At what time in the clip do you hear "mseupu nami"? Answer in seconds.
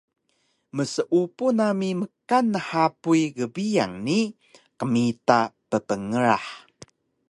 0.75-1.89